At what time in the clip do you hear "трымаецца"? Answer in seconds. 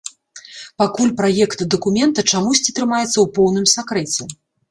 2.79-3.13